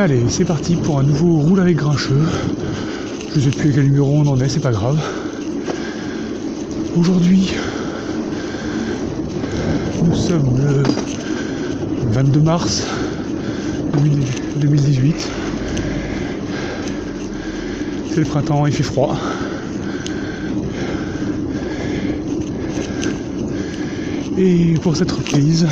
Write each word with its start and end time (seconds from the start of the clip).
Allez, 0.00 0.28
c'est 0.28 0.44
parti 0.44 0.76
pour 0.76 1.00
un 1.00 1.02
nouveau 1.02 1.38
roule 1.38 1.58
avec 1.58 1.78
grincheux. 1.78 2.22
Je 3.34 3.40
sais 3.40 3.50
plus 3.50 3.70
à 3.70 3.72
quel 3.72 3.86
numéro 3.86 4.08
on 4.14 4.28
en 4.28 4.40
est, 4.40 4.48
c'est 4.48 4.60
pas 4.60 4.70
grave. 4.70 4.96
Aujourd'hui, 6.96 7.52
nous 10.04 10.14
sommes 10.14 10.56
le 10.56 10.84
22 12.12 12.40
mars 12.40 12.86
2018. 14.58 15.28
C'est 18.10 18.20
le 18.20 18.24
printemps, 18.24 18.66
il 18.66 18.72
fait 18.72 18.84
froid. 18.84 19.16
Et 24.38 24.74
pour 24.80 24.96
cette 24.96 25.10
reprise, 25.10 25.66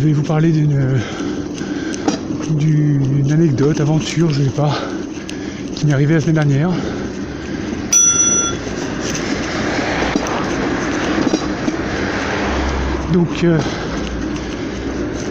je 0.00 0.06
vais 0.06 0.12
vous 0.14 0.22
parler 0.22 0.50
d'une 0.50 0.98
d'une 2.52 3.30
anecdote, 3.30 3.80
aventure, 3.80 4.30
je 4.30 4.44
sais 4.44 4.50
pas, 4.50 4.72
qui 5.76 5.84
m'est 5.84 5.92
arrivée 5.92 6.14
la 6.14 6.20
semaine 6.22 6.36
dernière. 6.36 6.70
Donc 13.12 13.28
euh, 13.44 13.58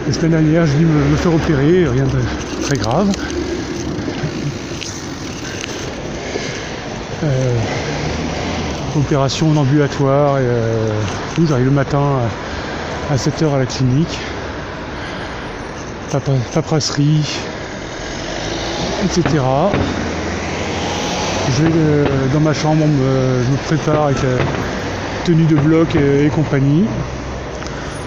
la 0.06 0.12
semaine 0.12 0.30
dernière, 0.30 0.66
je 0.66 0.72
dis 0.74 0.84
me, 0.84 1.04
me 1.10 1.16
faire 1.16 1.34
opérer, 1.34 1.88
rien 1.88 2.04
de 2.04 2.62
très 2.62 2.76
grave. 2.76 3.10
Euh, 7.24 7.58
opération 8.96 9.50
en 9.50 9.56
ambulatoire, 9.56 10.38
et, 10.38 10.42
euh, 10.42 10.92
j'arrive 11.48 11.66
le 11.66 11.72
matin 11.72 12.20
à 13.10 13.16
7h 13.16 13.52
à 13.52 13.58
la 13.58 13.66
clinique. 13.66 14.16
Paperasserie, 16.10 17.22
etc. 19.04 19.22
Je 21.56 21.62
vais 21.64 21.70
euh, 21.74 22.04
dans 22.32 22.40
ma 22.40 22.52
chambre, 22.52 22.84
je 22.86 23.50
me 23.50 23.56
prépare 23.66 24.06
avec 24.06 24.22
la 24.22 24.28
tenue 25.24 25.44
de 25.44 25.56
bloc 25.56 25.94
et, 25.94 26.28
compagnie. 26.34 26.84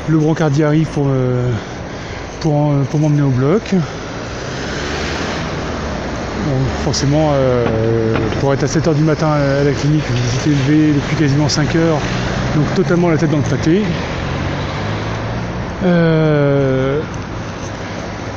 Le 0.09 0.17
brancardier 0.17 0.65
arrive 0.65 0.87
pour, 0.87 1.05
me- 1.05 1.51
pour, 2.41 2.55
en- 2.55 2.83
pour 2.89 2.99
m'emmener 2.99 3.21
au 3.21 3.29
bloc. 3.29 3.73
Forcément, 6.83 7.31
euh, 7.33 8.17
pour 8.41 8.53
être 8.53 8.63
à 8.63 8.67
7h 8.67 8.93
du 8.95 9.03
matin 9.03 9.27
à 9.31 9.63
la 9.63 9.71
clinique, 9.71 10.03
j'étais 10.33 10.49
levé 10.49 10.91
depuis 10.93 11.15
quasiment 11.15 11.47
5 11.47 11.73
heures, 11.77 11.99
donc 12.55 12.65
totalement 12.75 13.09
la 13.09 13.17
tête 13.17 13.31
dans 13.31 13.37
le 13.37 13.43
pâté. 13.43 13.81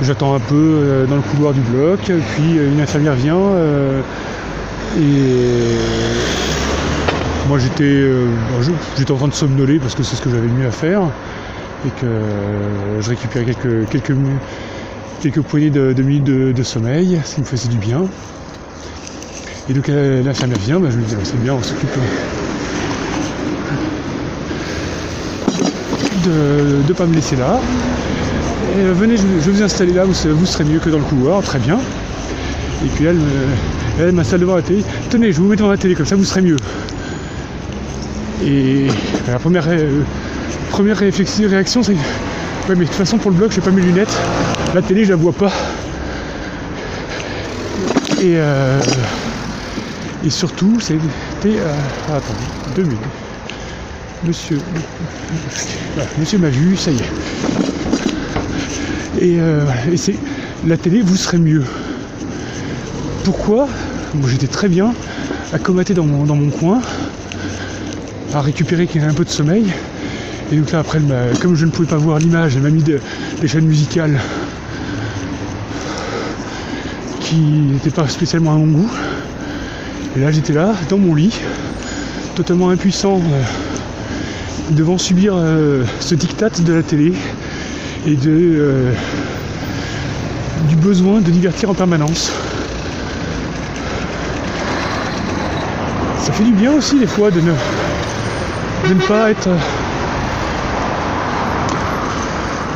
J'attends 0.02 0.34
un 0.34 0.40
peu 0.40 0.54
euh, 0.54 1.06
dans 1.06 1.16
le 1.16 1.22
couloir 1.22 1.54
du 1.54 1.60
bloc, 1.60 2.00
puis 2.00 2.58
euh, 2.58 2.70
une 2.70 2.80
infirmière 2.80 3.14
vient 3.14 3.38
euh, 3.38 4.02
et 4.98 5.78
moi 7.48 7.58
j'étais 7.58 8.04
j'étais 8.98 9.12
en 9.12 9.16
train 9.16 9.28
de 9.28 9.34
somnoler 9.34 9.78
parce 9.78 9.94
que 9.94 10.02
c'est 10.02 10.16
ce 10.16 10.22
que 10.22 10.30
j'avais 10.30 10.48
mieux 10.48 10.66
à 10.66 10.70
faire 10.70 11.02
et 11.86 11.90
que 12.00 12.06
je 13.00 13.08
récupérais 13.08 13.44
quelques, 13.44 13.88
quelques, 13.88 14.16
quelques 15.22 15.40
poignées 15.42 15.70
de, 15.70 16.02
minutes 16.02 16.24
de, 16.24 16.62
sommeil, 16.62 17.20
ce 17.24 17.36
qui 17.36 17.40
me 17.42 17.46
faisait 17.46 17.68
du 17.68 17.78
bien. 17.78 18.02
Et 19.68 19.72
donc 19.72 19.88
l'infirmière 19.88 20.58
vient, 20.58 20.80
ben, 20.80 20.90
je 20.90 20.96
lui 20.96 21.04
dis 21.04 21.14
c'est 21.24 21.40
bien, 21.40 21.54
on 21.54 21.62
s'occupe 21.62 21.90
de 26.24 26.82
ne 26.86 26.92
pas 26.92 27.06
me 27.06 27.14
laisser 27.14 27.36
là. 27.36 27.60
Euh, 28.76 28.92
venez, 28.94 29.16
je, 29.16 29.22
je 29.44 29.50
vous 29.50 29.62
installer 29.62 29.92
là, 29.92 30.04
vous, 30.04 30.12
vous 30.34 30.46
serez 30.46 30.64
mieux 30.64 30.78
que 30.78 30.90
dans 30.90 30.98
le 30.98 31.04
couloir, 31.04 31.42
très 31.42 31.58
bien. 31.58 31.78
Et 32.84 32.88
puis 32.94 33.04
elle, 33.06 33.16
me- 33.16 33.46
elle 34.00 34.12
m'installe 34.12 34.40
devant 34.40 34.56
la 34.56 34.62
télé. 34.62 34.84
Tenez, 35.10 35.32
je 35.32 35.40
vous 35.40 35.46
mets 35.48 35.56
devant 35.56 35.70
la 35.70 35.78
télé, 35.78 35.94
comme 35.94 36.06
ça 36.06 36.16
vous 36.16 36.24
serez 36.24 36.42
mieux. 36.42 36.56
Et 38.44 38.86
la 39.28 39.38
première, 39.38 39.64
euh, 39.68 40.02
première 40.70 40.98
réaction, 40.98 41.82
c'est 41.82 41.92
ouais, 41.92 41.98
mais 42.70 42.74
de 42.76 42.84
toute 42.84 42.94
façon, 42.94 43.16
pour 43.18 43.30
le 43.30 43.36
blog, 43.38 43.50
j'ai 43.50 43.62
pas 43.62 43.70
mes 43.70 43.80
lunettes. 43.82 44.14
La 44.74 44.82
télé, 44.82 45.04
je 45.04 45.10
la 45.10 45.16
vois 45.16 45.32
pas. 45.32 45.50
Et, 48.20 48.34
euh, 48.36 48.78
et 50.24 50.30
surtout, 50.30 50.80
c'était. 50.80 51.00
euh, 51.46 51.74
ah, 52.10 52.16
attendez, 52.16 52.46
deux 52.74 52.82
minutes. 52.82 52.98
Monsieur. 54.22 54.60
monsieur 56.18 56.38
m'a 56.38 56.48
vu, 56.50 56.76
ça 56.76 56.90
y 56.90 56.96
est. 56.96 57.12
Et, 59.20 59.36
euh, 59.40 59.64
et 59.90 59.96
c'est 59.96 60.14
la 60.66 60.76
télé 60.76 61.00
vous 61.00 61.16
serez 61.16 61.38
mieux. 61.38 61.62
Pourquoi? 63.24 63.68
J'étais 64.28 64.46
très 64.46 64.68
bien 64.68 64.92
dans 65.94 66.04
mon, 66.04 66.24
dans 66.24 66.36
mon 66.36 66.50
coin, 66.50 66.80
à 68.34 68.40
récupérer 68.40 68.88
un 69.00 69.14
peu 69.14 69.24
de 69.24 69.30
sommeil. 69.30 69.66
Et 70.52 70.56
donc 70.56 70.70
là 70.72 70.80
après, 70.80 71.00
comme 71.40 71.54
je 71.54 71.64
ne 71.66 71.70
pouvais 71.70 71.88
pas 71.88 71.96
voir 71.96 72.18
l'image, 72.18 72.56
elle 72.56 72.62
m'a 72.62 72.70
mis 72.70 72.82
de- 72.82 73.00
des 73.40 73.48
chaînes 73.48 73.66
musicales 73.66 74.20
qui 77.20 77.36
n'étaient 77.36 77.90
pas 77.90 78.08
spécialement 78.08 78.52
à 78.54 78.56
mon 78.56 78.66
goût. 78.66 78.90
Et 80.16 80.20
là 80.20 80.30
j'étais 80.30 80.52
là, 80.52 80.74
dans 80.88 80.98
mon 80.98 81.14
lit, 81.14 81.34
totalement 82.34 82.70
impuissant, 82.70 83.18
euh, 83.18 83.42
devant 84.70 84.98
subir 84.98 85.34
euh, 85.36 85.84
ce 86.00 86.14
diktat 86.14 86.50
de 86.64 86.72
la 86.72 86.82
télé 86.82 87.12
et 88.06 88.14
de, 88.14 88.30
euh, 88.30 88.92
du 90.68 90.76
besoin 90.76 91.20
de 91.20 91.30
divertir 91.30 91.70
en 91.70 91.74
permanence. 91.74 92.30
Ça 96.20 96.32
fait 96.32 96.44
du 96.44 96.52
bien 96.52 96.72
aussi 96.72 96.98
des 96.98 97.06
fois 97.06 97.30
de 97.30 97.40
ne, 97.40 97.52
pas 99.08 99.30
être 99.30 99.48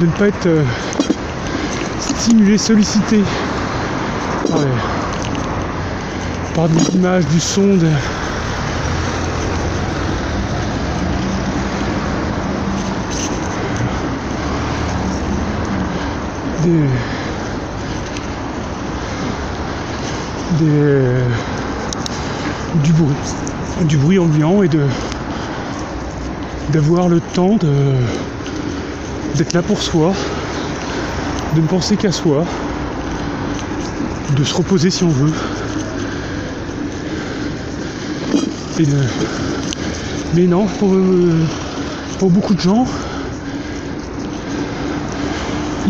de 0.00 0.06
ne 0.06 0.12
pas 0.12 0.28
être 0.28 0.46
euh, 0.46 0.64
stimulé, 2.00 2.58
sollicité 2.58 3.20
par, 6.54 6.68
des 6.68 6.96
images, 6.96 7.26
du 7.26 7.40
son, 7.40 7.78
des, 16.62 16.84
du 22.84 22.92
bruit, 22.92 23.14
du 23.82 23.96
bruit 23.96 24.18
ambiant 24.18 24.62
et 24.62 24.68
de 24.68 24.84
d'avoir 26.72 27.08
le 27.08 27.20
temps 27.20 27.56
de 27.56 27.94
d'être 29.36 29.52
là 29.52 29.62
pour 29.62 29.80
soi, 29.82 30.12
de 31.54 31.60
ne 31.60 31.66
penser 31.66 31.96
qu'à 31.96 32.12
soi, 32.12 32.44
de 34.36 34.44
se 34.44 34.54
reposer 34.54 34.90
si 34.90 35.04
on 35.04 35.08
veut. 35.08 35.32
Et 38.78 38.84
de... 38.86 38.96
Mais 40.34 40.46
non, 40.46 40.66
pour, 40.78 40.94
euh, 40.94 41.44
pour 42.18 42.30
beaucoup 42.30 42.54
de 42.54 42.60
gens, 42.60 42.86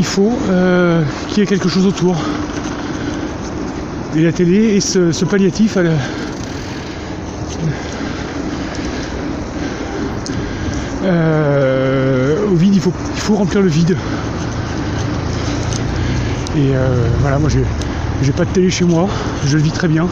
il 0.00 0.06
faut 0.06 0.32
euh, 0.48 1.02
qu'il 1.28 1.38
y 1.38 1.42
ait 1.42 1.46
quelque 1.46 1.68
chose 1.68 1.86
autour. 1.86 2.16
Et 4.16 4.22
la 4.22 4.32
télé 4.32 4.74
et 4.74 4.80
ce, 4.80 5.24
palliatif 5.26 5.76
Euh, 11.02 12.46
au 12.50 12.54
vide, 12.54 12.74
il 12.74 12.80
faut, 12.80 13.34
remplir 13.34 13.60
le 13.60 13.68
vide. 13.68 13.96
Et 16.56 16.74
euh, 16.74 17.08
voilà, 17.20 17.38
moi 17.38 17.48
j'ai 17.48 17.64
j'ai 18.22 18.32
pas 18.32 18.44
de 18.44 18.50
télé 18.50 18.70
chez 18.70 18.84
moi, 18.84 19.06
je 19.46 19.56
le 19.56 19.62
vis 19.62 19.70
très 19.70 19.88
bien. 19.88 20.06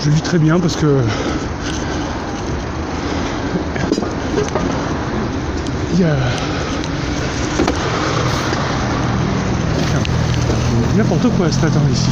Je 0.00 0.08
le 0.08 0.14
vis 0.14 0.22
très 0.22 0.38
bien 0.38 0.58
parce 0.60 0.76
que 0.76 0.98
il 5.94 6.00
y 6.00 6.04
a 6.04 6.16
n'importe 10.96 11.28
quoi 11.36 11.50
ce 11.52 11.60
matin 11.60 11.80
ici. 11.92 12.10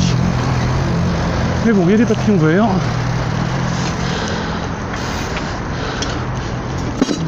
Mais 1.65 1.73
bon, 1.73 1.85
il 1.87 1.93
y 1.93 1.95
a 1.95 1.97
des 1.97 2.05
papillons 2.05 2.37
verts. 2.37 2.69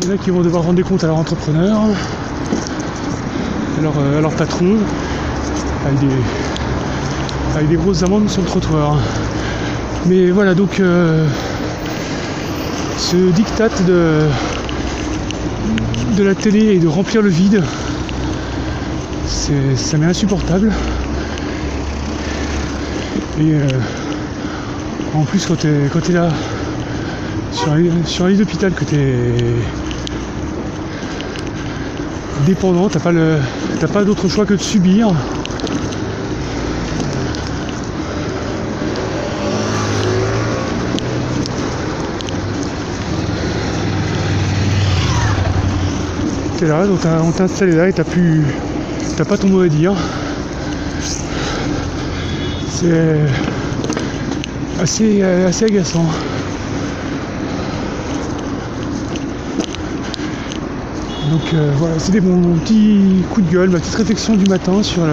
Il 0.03 0.09
y 0.09 0.11
en 0.11 0.15
a 0.15 0.19
qui 0.19 0.31
vont 0.31 0.43
devoir 0.43 0.65
rendre 0.65 0.75
des 0.77 0.83
comptes 0.83 1.03
à 1.03 1.07
leur 1.07 1.17
entrepreneur, 1.17 1.81
à 3.79 3.83
leur, 3.83 3.95
euh, 3.99 4.19
à 4.19 4.21
leur 4.21 4.33
patron, 4.33 4.77
avec 5.87 5.99
des, 6.01 6.15
avec 7.57 7.69
des 7.71 7.77
grosses 7.77 8.03
amendes 8.03 8.29
sur 8.29 8.43
le 8.43 8.49
trottoir. 8.49 8.99
Mais 10.05 10.31
voilà, 10.31 10.55
donc 10.55 10.79
euh, 10.79 11.27
ce 12.99 13.17
diktat 13.33 13.71
de, 13.87 14.27
de 16.17 16.23
la 16.23 16.35
télé 16.35 16.75
et 16.75 16.79
de 16.79 16.87
remplir 16.87 17.23
le 17.23 17.31
vide, 17.31 17.63
ça 19.27 19.97
m'est 19.97 20.07
insupportable. 20.07 20.71
Et 23.39 23.53
euh, 23.53 23.69
en 25.15 25.25
plus 25.25 25.45
quand 25.45 25.57
t'es 25.57 25.69
quand 25.93 26.09
là 26.09 26.31
sur 27.53 27.73
un, 27.73 28.05
sur 28.05 28.29
lit 28.29 28.37
d'hôpital 28.37 28.73
que 28.73 28.85
t'es 28.85 29.15
dépendant, 32.47 32.89
t'as 32.89 33.01
pas 33.01 33.13
le. 33.13 33.37
T'as 33.81 33.89
pas 33.89 34.05
d'autre 34.05 34.29
choix 34.29 34.47
que 34.47 34.55
de 34.55 34.63
subir. 34.63 35.13
T'es 46.59 46.67
là, 46.67 46.87
donc 46.87 47.01
on 47.23 47.33
t'a 47.33 47.45
installé 47.45 47.73
là 47.73 47.89
et 47.89 47.93
t'as 47.93 48.05
pu. 48.05 48.45
T'as 49.17 49.25
pas 49.25 49.37
ton 49.37 49.49
mot 49.49 49.61
à 49.61 49.69
dire. 49.69 49.93
C'est 52.77 53.19
assez, 54.83 55.23
assez 55.23 55.65
agaçant. 55.65 56.07
Donc 61.31 61.55
euh, 61.55 61.73
voilà, 61.77 61.99
c'était 61.99 62.21
mon, 62.21 62.55
petit 62.59 63.25
coup 63.31 63.41
de 63.41 63.51
gueule, 63.51 63.71
ma 63.71 63.79
petite 63.79 63.95
réflexion 63.95 64.37
du 64.37 64.45
matin 64.49 64.83
sur 64.83 65.05
le. 65.05 65.13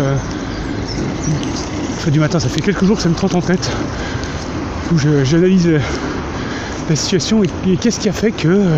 Enfin, 1.95 2.11
du 2.11 2.19
matin, 2.19 2.39
ça 2.39 2.49
fait 2.49 2.61
quelques 2.61 2.83
jours 2.83 2.97
que 2.97 3.03
ça 3.03 3.09
me 3.09 3.15
trotte 3.15 3.33
en 3.33 3.41
tête, 3.41 3.71
où 4.91 4.97
j'analyse 5.23 5.69
la 6.89 6.95
situation 6.95 7.43
et, 7.43 7.77
qu'est-ce 7.77 7.99
qui 7.99 8.09
a 8.09 8.13
fait 8.13 8.31
que 8.31 8.47
euh, 8.47 8.77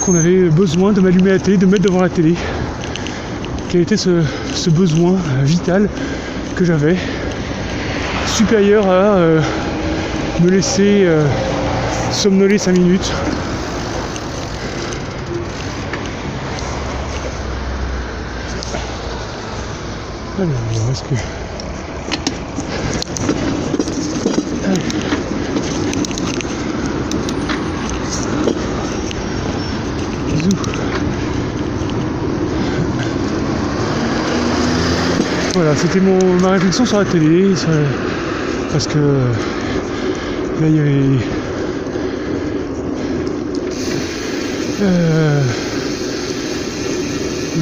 qu'on 0.00 0.14
avait 0.14 0.48
besoin 0.48 0.92
de 0.92 1.00
m'allumer 1.00 1.30
la 1.30 1.38
télé, 1.38 1.56
de 1.56 1.66
me 1.66 1.72
mettre 1.72 1.84
devant 1.84 2.02
la 2.02 2.08
télé. 2.08 2.34
Quel 3.70 3.82
était 3.82 3.96
ce, 3.96 4.20
besoin 4.70 5.12
euh, 5.12 5.44
vital 5.44 5.88
que 6.56 6.64
j'avais, 6.64 6.96
supérieur 8.32 8.88
à 8.88 9.18
me 10.40 10.50
laisser 10.50 11.06
somnoler 12.10 12.58
5 12.58 12.72
minutes 12.72 13.12
Alors, 20.38 20.50
est-ce. 20.90 21.04
Bisous. 30.26 30.50
Voilà, 35.54 35.76
c'était 35.76 36.00
mon, 36.00 36.18
ma 36.40 36.50
réflexion 36.52 36.86
sur 36.86 36.98
la 36.98 37.04
télé, 37.04 37.54
parce 38.72 38.86
que 38.86 38.98
là 38.98 40.68
il 40.68 40.76
y 40.76 40.80
avait. 40.80 41.18
Euh, 44.80 45.42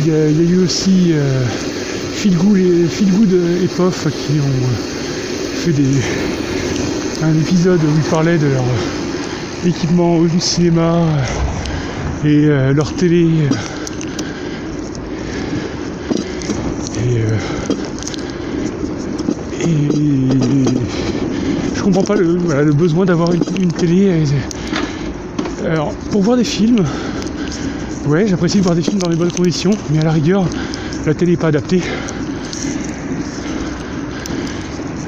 a, 0.09 0.31
eu 0.31 0.59
aussi 0.65 1.11
euh, 1.12 1.45
Good 2.27 3.33
et, 3.62 3.67
Poff 3.77 4.07
qui 4.11 4.41
ont 4.41 4.69
fait 5.57 5.73
des, 5.73 6.01
un 7.23 7.35
épisode 7.39 7.81
où 7.81 7.97
ils 7.97 8.11
parlaient 8.11 8.39
de 8.39 8.47
leur 8.47 8.65
équipement 9.67 10.17
au 10.17 10.29
cinéma 10.41 11.03
et 12.25 12.45
euh, 12.47 12.73
leur 12.73 12.95
télé. 12.95 13.27
Et, 16.97 17.80
euh, 19.67 20.65
je 21.75 21.83
comprends 21.83 22.03
pas 22.03 22.17
le, 22.17 22.73
besoin 22.73 23.05
d'avoir 23.05 23.33
une, 23.33 23.73
télé. 23.73 24.25
Alors, 25.65 25.93
pour 26.11 26.23
voir 26.23 26.37
des 26.37 26.45
films, 26.45 26.85
ouais, 28.07 28.27
j'apprécie 28.27 28.61
voir 28.61 28.75
des 28.75 28.83
films 28.83 28.99
dans 28.99 29.09
les 29.09 29.17
bonnes 29.17 29.33
conditions, 29.33 29.73
mais 29.91 30.01
à 30.01 30.05
la 30.05 30.12
rigueur, 30.12 30.45
la 31.07 31.15
télé 31.15 31.33
n'est 31.33 31.37
pas 31.37 31.49
adaptée. 31.49 31.83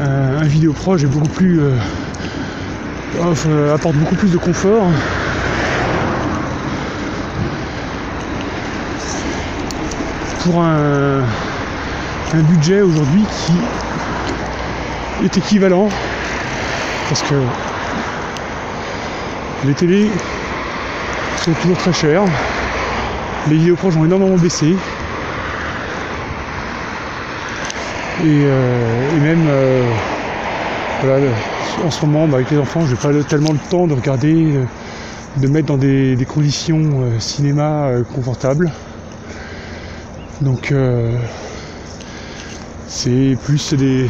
Euh, 0.01 0.41
un 0.41 0.45
vidéo 0.45 0.73
proche 0.73 1.05
est 1.05 1.07
beaucoup 1.07 1.29
plus 1.29 1.61
euh, 3.21 3.75
apporte 3.75 3.97
beaucoup 3.97 4.17
plus 4.17 4.33
de 4.33 4.39
confort. 4.39 4.87
Pour 10.45 10.61
un, 10.61 11.23
budget 12.49 12.81
aujourd'hui 12.81 13.23
qui 13.23 13.53
est 15.25 15.37
équivalent. 15.37 15.89
Parce 17.09 17.23
que 17.23 17.35
les 19.67 19.75
télés 19.75 20.09
sont 21.37 21.53
toujours 21.61 21.77
très 21.77 21.93
chères, 21.93 22.25
les 23.49 23.57
vidéos 23.57 23.77
proches 23.77 23.97
ont 23.97 24.05
énormément 24.05 24.37
baissé, 24.37 24.75
Et, 28.25 28.45
même 29.21 29.47
euh, 29.49 31.33
en 31.85 31.91
ce 31.91 32.07
moment 32.07 32.29
bah, 32.29 32.37
avec 32.37 32.51
les 32.53 32.59
enfants 32.59 32.87
j'ai 32.87 32.95
pas 32.95 33.13
tellement 33.25 33.53
le 33.53 33.59
temps 33.71 33.89
de 33.89 33.95
regarder, 33.95 34.55
euh, 34.55 34.65
de 35.39 35.49
mettre 35.49 35.67
dans 35.67 35.77
des, 35.77 36.17
conditions 36.29 36.79
euh, 36.79 37.19
cinéma 37.19 37.89
confortables. 38.15 38.71
Donc 40.41 40.75
c'est 42.89 43.37
plus 43.45 43.75
des, 43.75 44.09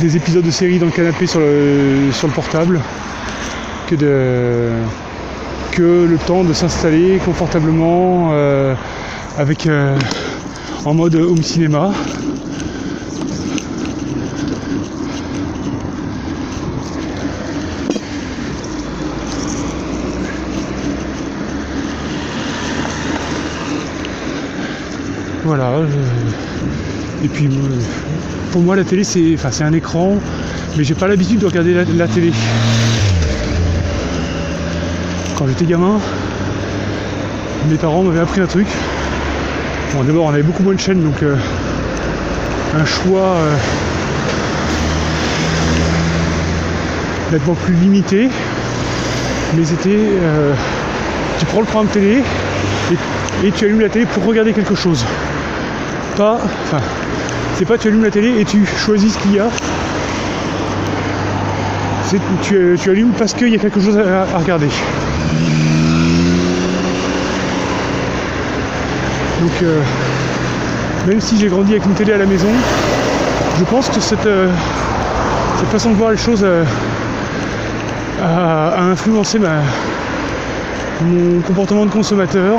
des 0.00 0.16
épisodes 0.16 0.44
de 0.44 0.50
série 0.50 0.78
dans 0.78 0.86
le 0.86 0.92
canapé 0.92 1.26
sur 1.26 1.40
le, 1.40 2.10
sur 2.12 2.28
le 2.28 2.32
portable 2.32 2.80
que, 3.88 3.94
de, 3.94 4.70
que 5.72 6.06
le 6.08 6.18
temps 6.18 6.44
de 6.44 6.52
s'installer 6.52 7.18
confortablement 7.24 8.32
avec 9.38 9.68
en 10.84 10.94
mode 10.94 11.14
home 11.16 11.42
cinéma 11.42 11.92
Voilà. 25.44 25.80
Et 27.22 27.28
puis 27.28 27.50
pour 28.54 28.62
moi 28.62 28.76
la 28.76 28.84
télé 28.84 29.02
c'est 29.02 29.34
enfin, 29.34 29.50
un 29.64 29.72
écran, 29.72 30.16
mais 30.76 30.84
j'ai 30.84 30.94
pas 30.94 31.08
l'habitude 31.08 31.40
de 31.40 31.46
regarder 31.46 31.74
la, 31.74 32.06
télé. 32.06 32.32
Quand 35.36 35.48
j'étais 35.48 35.64
gamin, 35.64 35.98
mes 37.68 37.74
parents 37.74 38.04
m'avaient 38.04 38.20
appris 38.20 38.40
un 38.40 38.46
truc. 38.46 38.68
Bon 39.92 40.04
d'abord 40.04 40.26
on 40.26 40.28
avait 40.28 40.44
beaucoup 40.44 40.62
moins 40.62 40.74
de 40.74 40.78
chaînes 40.78 41.02
donc 41.02 41.20
euh, 41.24 41.34
un 42.80 42.84
choix 42.84 43.34
euh, 43.38 43.56
nettement 47.32 47.54
plus 47.54 47.74
limité. 47.74 48.28
Mais 49.56 49.64
c'était 49.64 49.98
euh, 50.22 50.54
tu 51.40 51.46
prends 51.46 51.58
le 51.58 51.66
programme 51.66 51.90
télé 51.90 52.22
et 53.42 53.50
tu 53.50 53.64
allumes 53.64 53.80
la 53.80 53.88
télé 53.88 54.06
pour 54.06 54.24
regarder 54.24 54.52
quelque 54.52 54.76
chose 54.76 55.04
pas. 56.16 56.38
Enfin, 56.66 56.80
c'est 57.56 57.64
pas 57.64 57.78
tu 57.78 57.88
allumes 57.88 58.02
la 58.02 58.10
télé 58.10 58.40
et 58.40 58.44
tu 58.44 58.66
choisis 58.66 59.14
ce 59.14 59.18
qu'il 59.18 59.34
y 59.34 59.38
a. 59.38 59.48
C'est 62.06 62.18
tu, 62.42 62.76
tu 62.80 62.90
allumes 62.90 63.12
parce 63.16 63.32
qu'il 63.32 63.48
y 63.48 63.54
a 63.54 63.58
quelque 63.58 63.80
chose 63.80 63.96
à, 63.96 64.38
regarder. 64.38 64.66
Donc 69.40 69.62
euh, 69.62 69.80
même 71.06 71.20
si 71.20 71.38
j'ai 71.38 71.48
grandi 71.48 71.72
avec 71.72 71.84
une 71.84 71.94
télé 71.94 72.12
à 72.12 72.18
la 72.18 72.26
maison, 72.26 72.48
je 73.58 73.64
pense 73.64 73.88
que 73.88 74.00
cette, 74.00 74.26
euh, 74.26 74.48
cette 75.60 75.68
façon 75.68 75.90
de 75.90 75.96
voir 75.96 76.10
les 76.10 76.16
choses 76.16 76.42
euh, 76.42 76.64
a, 78.22 78.80
influencé 78.80 79.38
mon 79.38 81.40
comportement 81.42 81.86
de 81.86 81.90
consommateur, 81.90 82.58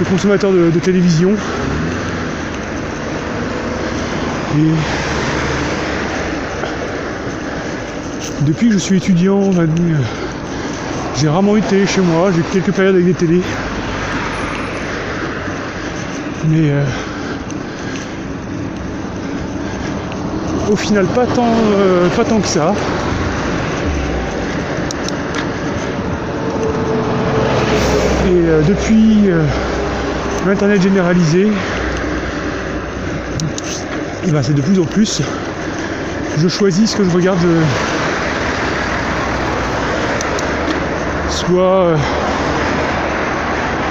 de 0.00 0.04
consommateur 0.06 0.50
de 0.50 0.78
télévision. 0.80 1.36
Depuis 8.42 8.68
que 8.68 8.74
je 8.74 8.78
suis 8.78 8.96
étudiant, 8.96 9.50
j'ai 11.16 11.28
rarement 11.28 11.56
eu 11.56 11.62
télé 11.62 11.86
chez 11.86 12.00
moi, 12.00 12.30
j'ai 12.34 12.42
quelques 12.42 12.74
périodes 12.74 12.94
avec 12.94 13.06
des 13.06 13.14
télés. 13.14 13.42
Mais 16.48 16.70
euh, 16.70 16.84
au 20.70 20.76
final 20.76 21.06
pas 21.06 21.26
tant, 21.26 21.54
euh, 21.74 22.08
pas 22.08 22.24
tant 22.24 22.40
que 22.40 22.48
ça. 22.48 22.74
Et 28.26 28.32
euh, 28.32 28.62
depuis 28.66 29.30
l'internet 30.46 30.82
généralisé, 30.82 31.48
et 34.26 34.30
ben 34.30 34.42
c'est 34.42 34.54
de 34.54 34.62
plus 34.62 34.78
en 34.78 34.84
plus. 34.84 35.22
Je 36.38 36.48
choisis 36.48 36.90
ce 36.90 36.96
que 36.96 37.04
je 37.04 37.10
regarde. 37.10 37.38
soit 41.30 41.84
euh, 41.84 41.96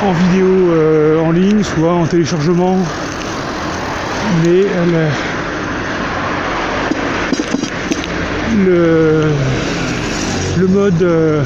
en 0.03 0.12
vidéo 0.12 0.48
euh, 0.48 1.21
en 1.21 1.31
ligne, 1.31 1.63
soit 1.63 1.93
en 1.93 2.05
téléchargement. 2.05 2.77
Mais 4.43 4.65
le, 8.65 9.24
le 10.59 10.67
mode 10.67 11.01
euh, 11.01 11.41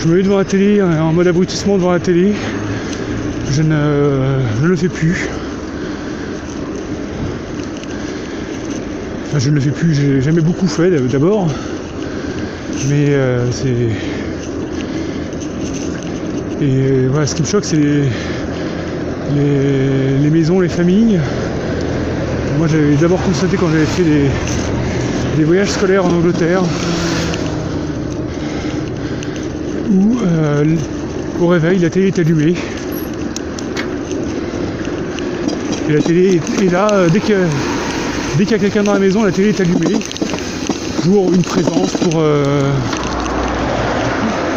je 0.00 0.08
me 0.08 0.16
mets 0.16 0.22
devant 0.22 0.38
la 0.38 0.44
télé 0.44 0.82
en 0.82 1.12
mode 1.12 1.28
abrutissement 1.28 1.76
devant 1.76 1.92
la 1.92 2.00
télé 2.00 2.32
je 3.50 3.62
ne, 3.62 4.40
je 4.58 4.62
ne 4.64 4.68
le 4.68 4.76
fais 4.76 4.88
plus 4.88 5.28
enfin 9.28 9.38
je 9.38 9.50
ne 9.50 9.54
le 9.54 9.60
fais 9.60 9.70
plus 9.70 9.94
j'ai 9.94 10.20
jamais 10.20 10.40
beaucoup 10.40 10.66
fait 10.66 10.90
d'abord 11.10 11.48
mais 12.88 13.12
c'est 13.52 13.90
et 16.60 17.06
voilà, 17.08 17.24
ce 17.24 17.36
qui 17.36 17.42
me 17.42 17.46
choque, 17.46 17.64
c'est 17.64 17.76
les, 19.36 20.30
maisons, 20.30 20.58
les 20.58 20.68
familles. 20.68 21.20
Moi, 22.58 22.66
j'avais 22.66 22.96
d'abord 22.96 23.22
constaté 23.22 23.56
quand 23.56 23.68
j'avais 23.70 23.84
fait 23.84 24.02
des, 25.36 25.44
voyages 25.44 25.70
scolaires 25.70 26.04
en 26.04 26.10
Angleterre, 26.10 26.62
où 29.92 30.18
euh, 30.26 30.64
au 31.40 31.46
réveil, 31.46 31.78
la 31.78 31.90
télé 31.90 32.08
est 32.08 32.18
allumée. 32.18 32.54
Et 35.88 35.92
la 35.92 36.02
télé 36.02 36.40
est 36.60 36.72
là, 36.72 36.88
euh, 36.92 37.08
dès 38.38 38.44
qu'il 38.44 38.52
y 38.52 38.54
a 38.54 38.58
quelqu'un 38.60 38.84
dans 38.84 38.92
la 38.92 39.00
maison, 39.00 39.24
la 39.24 39.32
télé 39.32 39.48
est 39.48 39.60
allumée. 39.60 39.98
Pour 41.02 41.32
une 41.34 41.42
présence, 41.42 41.92
pour... 41.94 42.14
Euh, 42.16 42.70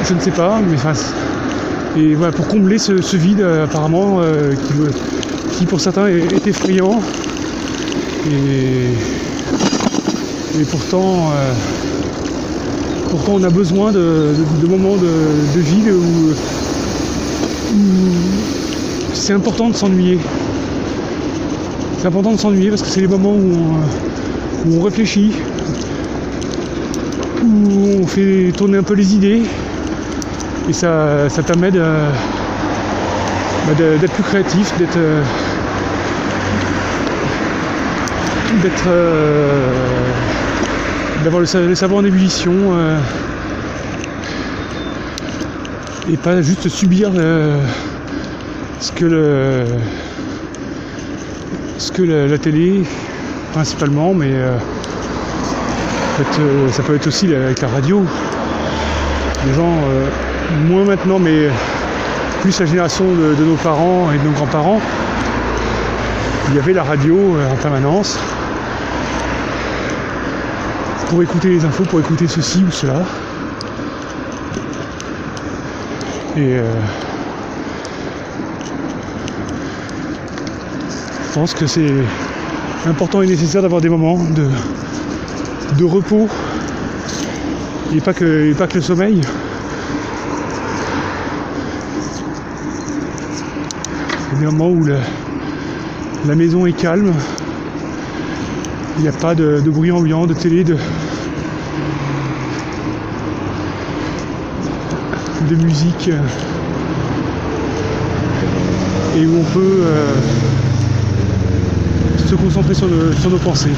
je 0.07 0.13
ne 0.13 0.19
sais 0.19 0.31
pas, 0.31 0.59
mais 0.59 0.75
enfin, 0.75 0.93
et 1.97 2.13
voilà, 2.13 2.31
pour 2.31 2.47
combler 2.47 2.77
ce, 2.77 2.93
vide 3.15 3.41
euh, 3.41 3.65
apparemment 3.65 4.19
euh, 4.19 4.53
qui, 5.53 5.65
pour 5.65 5.81
certains 5.81 6.07
est, 6.07 6.45
effrayant. 6.45 7.01
Et, 8.27 8.93
pourtant, 10.69 11.31
on 13.29 13.43
a 13.43 13.49
besoin 13.49 13.91
de, 13.91 14.35
moments 14.67 14.97
de, 14.97 15.59
vide 15.59 15.91
où, 15.91 16.33
c'est 19.13 19.33
important 19.33 19.69
de 19.69 19.75
s'ennuyer. 19.75 20.19
C'est 22.01 22.07
important 22.07 22.31
de 22.31 22.39
s'ennuyer 22.39 22.71
parce 22.71 22.81
que 22.81 22.87
c'est 22.87 23.01
les 23.01 23.07
moments 23.07 23.35
où 23.35 23.53
on, 23.53 23.75
où 24.67 24.79
on 24.79 24.81
réfléchit, 24.81 25.33
où 27.43 28.01
on 28.01 28.07
fait 28.07 28.51
tourner 28.57 28.79
un 28.79 28.83
peu 28.83 28.95
les 28.95 29.13
idées, 29.13 29.43
et 30.67 30.73
ça, 30.73 31.29
ça 31.29 31.43
permet 31.43 31.69
bah, 31.69 31.77
d'être 33.77 34.13
plus 34.13 34.23
créatif, 34.23 34.75
d'être 34.79 34.97
euh, 34.97 35.21
d'être 38.63 38.87
euh, 38.87 39.71
d'avoir 41.23 41.41
le, 41.41 41.75
savoir 41.75 42.01
en 42.01 42.05
ébullition 42.05 42.51
euh, 42.71 42.97
et 46.11 46.17
pas 46.17 46.41
juste 46.41 46.67
subir 46.67 47.11
ce 48.79 48.91
que 48.91 49.05
le 49.05 49.65
que 51.89 52.03
la, 52.03 52.37
télé 52.37 52.83
principalement 53.53 54.13
mais 54.13 54.31
ça 56.71 56.83
peut 56.83 56.95
être 56.95 57.07
aussi 57.07 57.33
avec 57.33 57.61
la 57.61 57.67
radio. 57.69 58.03
Les 59.47 59.53
gens 59.53 59.75
moins 60.67 60.85
maintenant, 60.85 61.19
mais 61.19 61.49
plus 62.41 62.59
la 62.59 62.65
génération 62.65 63.05
de, 63.05 63.43
nos 63.43 63.55
parents 63.55 64.11
et 64.11 64.17
de 64.17 64.23
nos 64.23 64.31
grands-parents, 64.31 64.81
il 66.49 66.55
y 66.55 66.59
avait 66.59 66.73
la 66.73 66.83
radio 66.83 67.15
euh, 67.15 67.51
en 67.51 67.55
permanence. 67.55 68.17
Pour 71.07 71.21
écouter 71.21 71.49
les 71.49 71.65
infos, 71.65 71.83
pour 71.83 71.99
écouter 71.99 72.27
ceci 72.27 72.63
ou 72.67 72.71
cela. 72.71 73.03
Et 76.35 76.55
euh, 76.57 76.63
je 81.31 81.39
pense 81.39 81.53
que 81.53 81.65
c'est 81.65 81.93
important 82.85 83.21
et 83.21 83.25
nécessaire 83.25 83.61
d'avoir 83.61 83.79
des 83.79 83.87
moments 83.87 84.21
de, 84.21 84.49
de 85.77 85.85
repos. 85.85 86.27
Et 87.95 88.01
pas 88.01 88.13
que, 88.13 88.51
et 88.51 88.53
pas 88.53 88.67
que 88.67 88.75
le 88.75 88.81
sommeil. 88.81 89.21
des 94.37 94.45
moments 94.45 94.71
où 94.71 94.83
la 94.83 96.35
maison 96.35 96.65
est 96.65 96.73
calme, 96.73 97.13
il 98.97 99.03
n'y 99.03 99.07
a 99.07 99.13
pas 99.13 99.33
de, 99.33 99.61
bruit 99.67 99.91
ambiant, 99.91 100.25
de 100.25 100.33
télé, 100.33 100.65
de, 100.65 100.75
de 105.49 105.55
musique, 105.55 106.09
et 109.15 109.25
où 109.25 109.39
on 109.39 109.43
peut 109.53 109.81
euh, 109.83 110.13
se 112.31 112.35
concentrer 112.37 112.73
sur, 112.73 112.87
nos 112.87 113.37
pensées. 113.39 113.73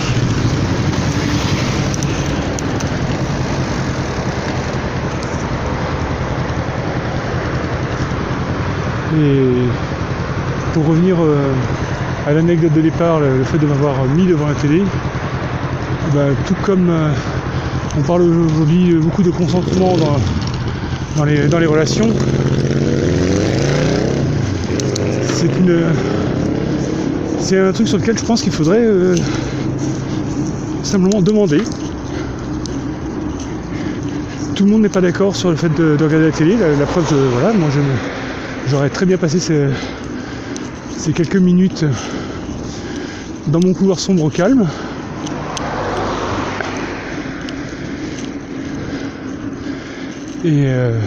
Et 9.18 9.46
pour 10.72 10.86
revenir 10.86 11.16
euh, 11.20 11.52
à 12.28 12.34
l'anecdote 12.34 12.74
de 12.74 12.82
départ, 12.82 13.20
le, 13.22 13.44
fait 13.44 13.58
de 13.58 13.66
m'avoir 13.66 14.06
mis 14.16 14.28
devant 14.28 14.48
la 14.48 14.54
télé, 14.54 14.84
bah, 16.14 16.28
tout 16.46 16.56
comme 16.62 16.92
euh, 16.92 17.10
on 17.98 18.02
parle 18.02 18.22
aujourd'hui 18.22 18.94
beaucoup 19.02 19.24
de 19.24 19.32
consentement 19.32 19.96
dans, 21.18 21.26
les, 21.26 21.48
dans 21.48 21.58
les 21.58 21.66
relations, 21.66 22.10
c'est 25.34 25.58
une 25.58 25.88
c'est 27.44 27.60
un 27.60 27.74
truc 27.74 27.90
sur 27.90 27.98
lequel 27.98 28.18
je 28.18 28.24
pense 28.24 28.42
qu'il 28.42 28.54
faudrait 28.54 28.84
euh, 28.84 29.16
simplement 30.82 31.22
demander. 31.22 31.62
Tout 34.56 34.64
le 34.64 34.72
monde 34.72 34.84
n'est 34.84 34.90
pas 34.90 35.02
d'accord 35.02 35.36
sur 35.36 35.50
le 35.50 35.58
fait 35.58 35.70
de, 35.76 35.98
regarder 36.02 36.28
la 36.28 36.32
télé. 36.32 36.56
La, 36.56 36.86
preuve, 36.86 37.06
voilà, 37.34 37.52
moi 37.54 37.70
j'aurais 38.68 38.90
très 38.90 39.06
bien 39.06 39.18
passé 39.18 39.40
ces, 39.40 41.12
quelques 41.12 41.36
minutes 41.36 41.86
dans 43.48 43.60
mon 43.60 43.74
couloir 43.74 44.00
sombre 44.00 44.24
au 44.24 44.30
calme. 44.30 44.66
Et, 50.46 50.64
euh, 50.68 50.98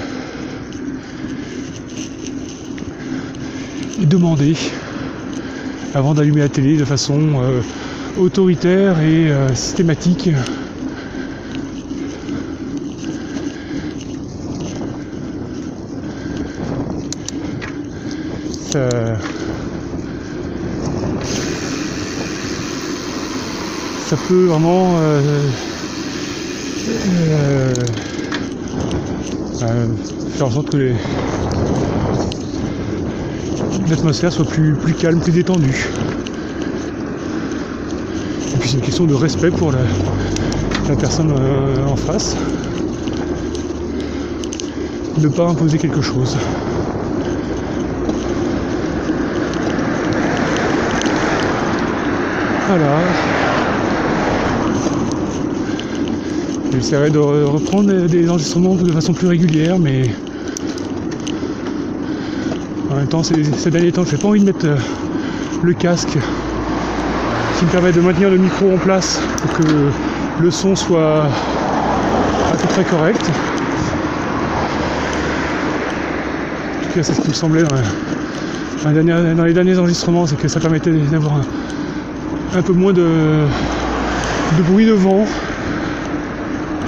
demander 4.00 4.54
avant 5.96 6.12
d'allumer 6.12 6.40
la 6.40 6.50
télé 6.50 6.76
de 6.76 6.84
façon 6.84 7.18
euh, 7.40 7.62
autoritaire 8.18 9.00
et 9.00 9.30
euh, 9.30 9.54
systématique. 9.54 10.28
Ça, 18.60 18.90
ça 24.06 24.16
peut 24.28 24.44
vraiment 24.44 24.98
euh, 24.98 25.22
euh, 26.88 27.74
euh, 29.62 29.86
faire 30.36 30.46
en 30.46 30.50
sorte 30.50 30.68
que 30.68 30.92
l'atmosphère 33.90 34.32
soit 34.32 34.44
plus, 34.44 34.76
calme, 34.98 35.20
plus 35.20 35.32
détendue. 35.32 35.86
Et 38.54 38.58
puis 38.58 38.68
c'est 38.68 38.76
une 38.76 38.82
question 38.82 39.04
de 39.04 39.14
respect 39.14 39.50
pour 39.50 39.72
la, 39.72 39.78
personne 40.96 41.32
en 41.86 41.96
face. 41.96 42.36
Ne 45.18 45.28
pas 45.28 45.48
imposer 45.48 45.78
quelque 45.78 46.00
chose. 46.00 46.36
Voilà. 52.66 52.98
J'essaierai 56.72 57.10
de 57.10 57.18
reprendre 57.18 58.06
des 58.06 58.28
enregistrements 58.28 58.74
de 58.74 58.92
façon 58.92 59.12
plus 59.12 59.28
régulière, 59.28 59.78
mais 59.78 60.10
ces, 63.22 63.70
derniers 63.70 63.92
temps, 63.92 64.04
j'ai 64.04 64.16
pas 64.16 64.28
envie 64.28 64.40
de 64.40 64.46
mettre 64.46 64.66
euh, 64.66 64.76
le 65.62 65.72
casque 65.74 66.18
qui 67.58 67.64
me 67.64 67.70
permet 67.70 67.92
de 67.92 68.00
maintenir 68.00 68.30
le 68.30 68.36
micro 68.36 68.72
en 68.72 68.78
place 68.78 69.20
pour 69.40 69.52
que 69.58 69.62
le 70.40 70.50
son 70.50 70.76
soit 70.76 71.24
à 71.24 72.56
peu 72.56 72.68
près 72.68 72.84
correct. 72.84 73.20
En 76.78 76.86
tout 76.86 76.92
cas, 76.94 77.02
c'est 77.02 77.14
ce 77.14 77.20
qui 77.20 77.28
me 77.28 77.34
semblait 77.34 77.62
dans, 77.62 79.40
les 79.44 79.52
derniers- 79.52 79.78
enregistrements, 79.78 80.26
c'est 80.26 80.36
que 80.36 80.48
ça 80.48 80.60
permettait 80.60 80.92
d'avoir 80.92 81.40
un, 82.54 82.62
peu 82.62 82.72
moins 82.72 82.92
de 82.92 83.46
bruit 84.68 84.86
de 84.86 84.92
vent 84.92 85.24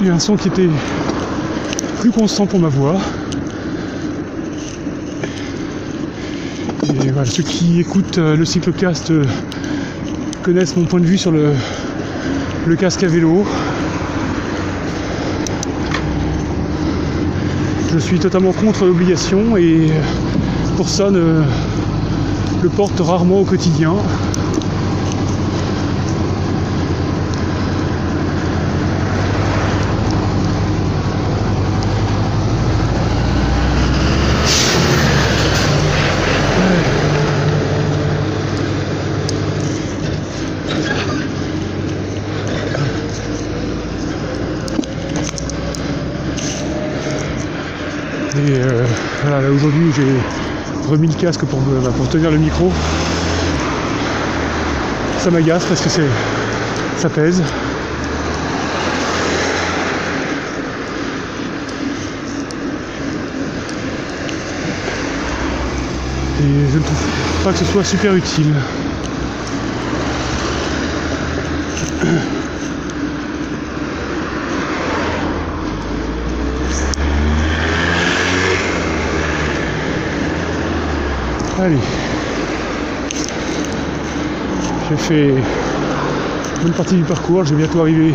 et 0.03 0.09
un 0.09 0.19
son 0.19 0.35
qui 0.35 0.47
était 0.47 0.69
plus 1.99 2.11
constant 2.11 2.45
pour 2.45 2.59
ma 2.59 2.69
voix. 2.69 2.95
Et 7.03 7.08
ceux 7.25 7.43
qui 7.43 7.79
écoutent 7.79 8.17
euh, 8.17 8.35
le 8.35 8.45
cyclocast 8.45 9.11
euh, 9.11 9.25
connaissent 10.43 10.75
mon 10.75 10.85
point 10.85 10.99
de 10.99 11.05
vue 11.05 11.17
sur 11.17 11.31
le, 11.31 11.53
le 12.65 12.75
casque 12.75 13.03
à 13.03 13.07
vélo. 13.07 13.45
Je 17.91 17.97
suis 17.97 18.19
totalement 18.19 18.53
contre 18.53 18.85
l'obligation 18.85 19.57
et 19.57 19.89
pour 20.77 20.87
ça 20.87 21.09
ne 21.09 21.41
le 22.61 22.69
porte 22.69 22.99
rarement 22.99 23.41
au 23.41 23.45
quotidien. 23.45 23.95
Et 48.49 48.53
euh, 48.55 48.83
voilà, 49.21 49.41
là, 49.41 49.51
aujourd'hui 49.51 49.91
j'ai 49.95 50.89
remis 50.89 51.07
le 51.07 51.13
casque 51.13 51.45
pour, 51.45 51.59
bah, 51.59 51.91
pour 51.95 52.09
tenir 52.09 52.31
le 52.31 52.37
micro. 52.37 52.71
Ça 55.19 55.29
m'agace 55.29 55.65
parce 55.65 55.81
que 55.81 55.89
c'est 55.89 56.07
ça 56.97 57.09
pèse. 57.09 57.43
Et 66.41 66.71
je 66.71 66.77
ne 66.79 66.83
trouve 66.83 67.43
pas 67.43 67.51
que 67.51 67.59
ce 67.59 67.65
soit 67.65 67.83
super 67.83 68.15
utile. 68.15 68.55
Allez. 81.61 81.75
J'ai 84.89 84.95
fait 84.95 85.27
une 85.27 86.63
bonne 86.63 86.71
partie 86.71 86.95
du 86.95 87.03
parcours, 87.03 87.43
je 87.43 87.53
vais 87.53 87.63
bientôt 87.63 87.81
arriver, 87.81 88.13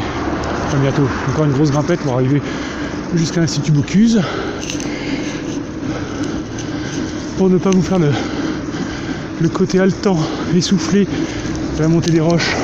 enfin 0.66 0.78
bientôt, 0.78 1.02
encore 1.28 1.44
une 1.44 1.52
grosse 1.52 1.70
grimpette 1.70 2.00
pour 2.00 2.14
arriver 2.14 2.40
jusqu'à 3.14 3.42
l'Institut 3.42 3.72
Bocuse. 3.72 4.22
Pour 7.36 7.50
ne 7.50 7.58
pas 7.58 7.68
vous 7.68 7.82
faire 7.82 7.98
le, 7.98 8.12
le 9.42 9.48
côté 9.50 9.78
haletant, 9.78 10.16
essoufflé 10.56 11.06
de 11.76 11.82
la 11.82 11.88
montée 11.88 12.12
des 12.12 12.20
roches, 12.20 12.56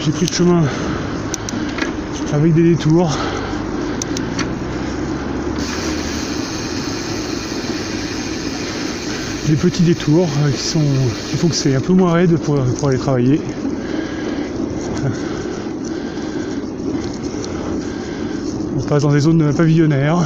j'ai 0.00 0.10
pris 0.10 0.26
le 0.26 0.34
chemin 0.34 0.62
avec 2.32 2.54
des 2.54 2.74
détours. 2.74 3.16
Des 9.48 9.54
petits 9.54 9.84
détours 9.84 10.28
euh, 10.44 10.50
qui 10.50 10.58
sont 10.58 10.80
font 11.36 11.48
que 11.48 11.54
c'est 11.54 11.76
un 11.76 11.80
peu 11.80 11.92
moins 11.92 12.14
raide 12.14 12.36
pour, 12.38 12.58
aller 12.88 12.98
travailler. 12.98 13.40
On 18.76 18.82
passe 18.82 19.02
dans 19.02 19.12
des 19.12 19.20
zones 19.20 19.54
pavillonnaires. 19.54 20.18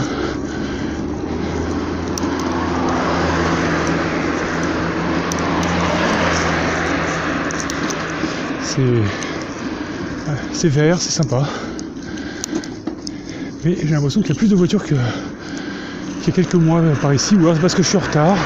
C'est 10.52 10.68
vert, 10.68 10.98
c'est 10.98 11.10
sympa. 11.10 11.46
Mais 13.64 13.76
j'ai 13.82 13.90
l'impression 13.90 14.22
qu'il 14.22 14.30
y 14.30 14.32
a 14.32 14.38
plus 14.38 14.48
de 14.48 14.56
voitures 14.56 14.84
qu'il 14.84 14.96
y 14.96 16.30
a 16.30 16.32
quelques 16.32 16.54
mois 16.54 16.80
par 17.02 17.12
ici, 17.12 17.34
ou 17.34 17.40
alors 17.40 17.54
c'est 17.56 17.60
parce 17.60 17.74
que 17.74 17.82
je 17.82 17.88
suis 17.88 17.98
en 17.98 18.00
retard. 18.00 18.36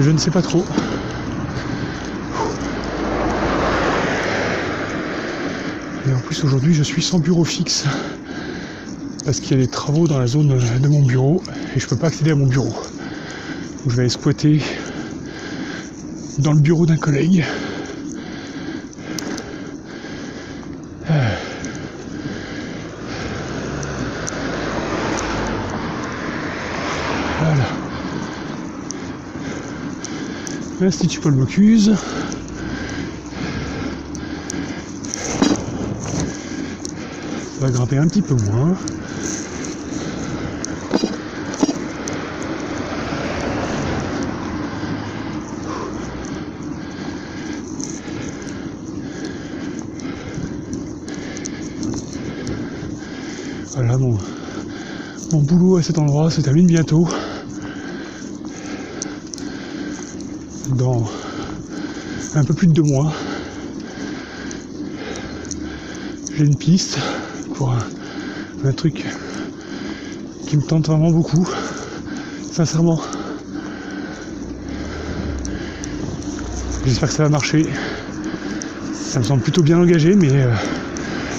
Je 0.00 0.10
ne 0.10 0.18
sais 0.18 0.30
pas 0.30 0.42
trop. 0.42 0.64
Et 6.08 6.12
en 6.14 6.20
plus 6.20 6.44
aujourd'hui 6.44 6.72
je 6.72 6.82
suis 6.84 7.02
sans 7.02 7.18
bureau 7.18 7.44
fixe. 7.44 7.84
Parce 9.24 9.40
qu'il 9.40 9.58
y 9.58 9.60
a 9.60 9.64
des 9.64 9.70
travaux 9.70 10.06
dans 10.06 10.18
la 10.18 10.26
zone 10.26 10.56
de 10.80 10.88
mon 10.88 11.02
bureau 11.02 11.42
et 11.74 11.80
je 11.80 11.86
peux 11.86 11.96
pas 11.96 12.06
accéder 12.06 12.30
à 12.30 12.36
mon 12.36 12.46
bureau. 12.46 12.74
Je 13.86 13.94
vais 13.94 14.02
aller 14.02 14.08
squatter 14.08 14.62
dans 16.38 16.52
le 16.52 16.60
bureau 16.60 16.86
d'un 16.86 16.96
collègue. 16.96 17.44
Ah. 21.08 21.14
Voilà. 27.40 27.64
L'Institut 30.88 31.20
Paul 31.20 31.34
Bocuse. 31.34 31.94
On 37.60 37.60
va 37.60 37.70
grimper 37.70 37.98
un 37.98 38.08
petit 38.08 38.22
peu 38.22 38.34
moins. 38.36 38.74
Voilà 53.74 53.98
mon, 53.98 54.16
mon 55.32 55.42
boulot 55.42 55.76
à 55.76 55.82
cet 55.82 55.98
endroit 55.98 56.30
se 56.30 56.40
termine 56.40 56.66
bientôt. 56.66 57.06
Dans 60.76 61.02
un 62.38 62.44
peu 62.44 62.54
plus 62.54 62.68
de 62.68 62.72
deux 62.72 62.82
mois. 62.82 63.12
J'ai 66.36 66.44
une 66.44 66.56
piste 66.56 66.98
pour 67.54 67.72
un, 68.64 68.72
truc 68.72 69.04
qui 70.46 70.56
me 70.56 70.62
tente 70.62 70.86
vraiment 70.86 71.10
beaucoup. 71.10 71.48
Sincèrement. 72.52 73.00
J'espère 76.86 77.08
que 77.08 77.14
ça 77.14 77.22
va 77.24 77.28
marcher. 77.28 77.66
Ça 78.94 79.18
me 79.18 79.24
semble 79.24 79.42
plutôt 79.42 79.62
bien 79.62 79.78
engagé, 79.78 80.14
mais 80.14 80.30
euh, 80.30 80.52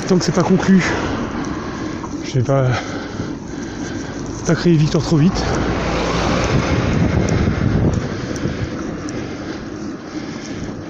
tant 0.07 0.17
que 0.17 0.25
c'est 0.25 0.33
pas 0.33 0.43
conclu, 0.43 0.83
je 2.25 2.33
vais 2.33 2.43
pas, 2.43 2.67
pas 4.45 4.55
créer 4.55 4.75
victoire 4.75 5.03
trop 5.03 5.17
vite. 5.17 5.43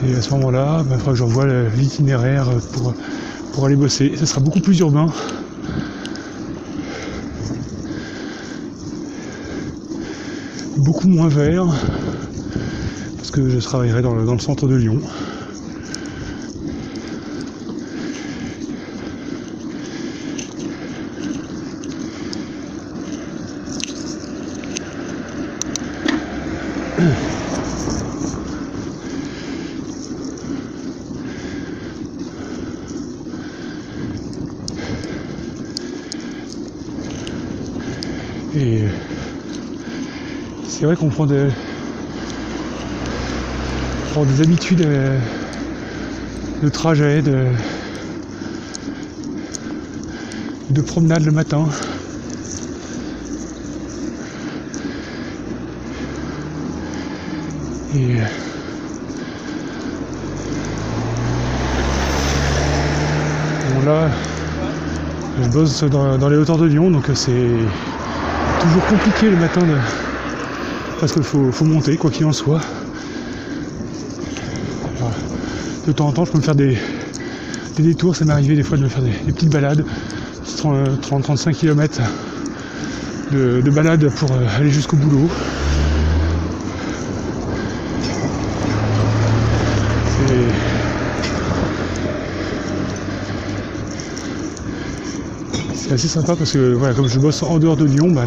Et 0.10 0.16
à 0.16 0.22
ce 0.24 0.32
moment-là, 0.32 0.84
il 0.90 0.98
faudra 0.98 1.12
que 1.12 1.18
j'envoie 1.18 1.46
le- 1.46 1.70
l'itinéraire 1.78 2.48
pour, 3.54 3.66
aller 3.66 3.76
bosser. 3.76 4.14
Ce 4.18 4.26
sera 4.26 4.42
beaucoup 4.42 4.60
plus 4.60 4.80
urbain. 4.80 5.06
Beaucoup 10.78 11.08
moins 11.08 11.28
vert. 11.28 11.68
Parce 13.18 13.30
que 13.30 13.50
je 13.50 13.60
travaillerai 13.60 14.02
dans 14.02 14.16
le, 14.16 14.26
dans 14.26 14.34
le 14.34 14.40
centre 14.40 14.68
de 14.68 14.76
Lyon. 14.76 15.00
Et 38.56 38.84
c'est 40.68 40.79
vrai 40.90 40.96
qu'on 40.96 41.10
prend 41.10 41.28
de- 41.28 41.52
prendre 44.12 44.26
des 44.26 44.42
habitudes 44.42 44.82
euh, 44.82 45.20
de 46.64 46.70
trajet, 46.70 47.22
de, 47.22 47.46
de 50.72 50.82
promenade 50.82 51.26
le 51.26 51.32
matin. 51.32 51.64
Et 57.96 58.16
bon 63.76 63.82
là, 63.82 64.10
je 65.40 65.48
bosse 65.50 65.84
dans, 65.84 66.30
les 66.30 66.38
hauteurs 66.38 66.58
de 66.58 66.66
Lyon, 66.66 66.90
donc 66.90 67.12
c'est 67.14 67.52
toujours 68.60 68.86
compliqué 68.88 69.30
le 69.30 69.38
matin 69.38 69.62
de, 69.62 69.78
parce 71.00 71.14
qu'il 71.14 71.24
faut, 71.24 71.66
monter 71.66 71.98
quoi 71.98 72.12
qu'il 72.12 72.26
en 72.26 72.34
soit. 72.34 72.62
de 75.88 75.92
temps 75.92 76.08
en 76.08 76.12
temps, 76.12 76.26
je 76.26 76.32
peux 76.32 76.38
me 76.38 76.44
faire 76.44 76.56
des, 76.56 76.78
détours, 77.80 78.16
ça 78.16 78.26
m'est 78.26 78.34
arrivé 78.34 78.56
des 78.56 78.64
fois 78.64 78.78
de 78.78 78.84
me 78.84 78.90
faire 78.90 79.02
des, 79.02 79.32
petites 79.32 79.50
balades, 79.50 79.86
30-35 80.58 81.54
km 81.56 82.02
de, 83.32 83.62
de 83.62 83.72
balade 83.72 84.10
pour 84.10 84.32
euh, 84.32 84.46
aller 84.58 84.70
jusqu'au 84.70 84.98
boulot. 84.98 85.30
C'est 95.74 95.94
assez 95.94 96.08
sympa 96.08 96.36
parce 96.36 96.52
que 96.52 96.74
voilà, 96.74 96.94
comme 96.94 97.08
je 97.08 97.18
bosse 97.18 97.42
en 97.42 97.58
dehors 97.58 97.78
de 97.78 97.86
Lyon, 97.86 98.12
bah, 98.12 98.26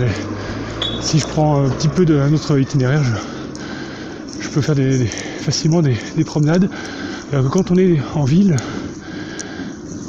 si 1.03 1.19
je 1.19 1.27
prends 1.27 1.65
un 1.65 1.69
petit 1.69 1.89
peu 1.89 2.05
d'un 2.07 2.33
autre 2.33 2.59
itinéraire, 2.59 3.03
je, 4.41 4.49
peux 4.49 4.61
faire 4.61 4.77
facilement 5.41 5.83
des, 5.83 5.97
promenades. 6.25 6.71
Alors 7.33 7.45
que 7.45 7.51
quand 7.51 7.71
on 7.71 7.77
est 7.77 7.99
en 8.15 8.25
ville, 8.25 8.57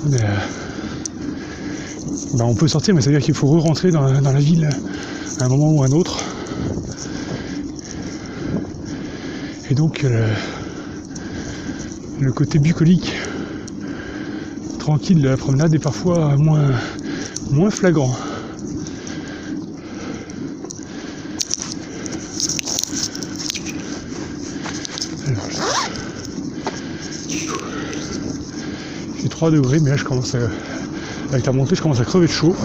on, 0.06 0.14
euh, 0.14 0.18
bah, 2.36 2.46
peut 2.58 2.68
sortir, 2.68 2.94
mais 2.94 3.02
ça 3.02 3.10
veut 3.10 3.18
dire 3.18 3.26
qu'il 3.26 3.34
faut 3.34 3.48
re-rentrer 3.48 3.92
dans, 3.92 4.04
la 4.04 4.40
ville 4.40 4.70
à 5.40 5.46
un 5.46 5.50
moment 5.50 5.72
ou 5.72 5.84
à 5.84 5.88
un 5.88 5.92
autre. 5.92 6.20
Et 9.70 9.76
donc 9.76 10.04
euh, 10.04 10.28
le 12.20 12.32
côté 12.32 12.60
bucolique 12.60 13.14
tranquille 14.78 15.22
de 15.22 15.30
la 15.30 15.38
promenade 15.38 15.74
est 15.74 15.80
parfois 15.80 16.36
moins, 16.38 16.72
moins 17.50 17.70
flagrant. 17.70 18.14
3 29.44 29.52
degrés, 29.52 29.82
mais 29.82 29.90
là 29.90 29.98
je 29.98 30.06
commence 30.06 30.36
à, 30.36 30.50
avec 31.34 31.46
la 31.46 31.52
montée, 31.52 31.76
je 31.76 31.82
commence 31.82 32.00
à 32.00 32.06
crever 32.06 32.28
de 32.28 32.32
chaud. 32.32 32.56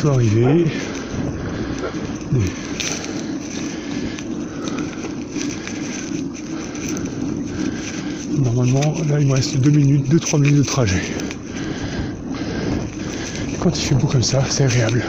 Bientôt 0.00 0.14
arrivé. 0.14 0.66
Normalement, 8.42 8.94
là, 9.08 9.20
il 9.20 9.26
me 9.26 9.32
reste 9.32 9.56
2 9.58 9.70
minutes, 9.70 10.08
2-3 10.08 10.40
minutes 10.40 10.58
de 10.58 10.62
trajet. 10.62 11.02
Quand 13.60 13.70
il 13.70 13.82
fait 13.82 13.94
beau 13.94 14.06
comme 14.06 14.22
ça, 14.22 14.42
c'est 14.48 14.64
agréable. 14.64 15.04